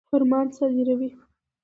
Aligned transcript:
فرمان 0.09 0.47
صادروي. 0.57 1.09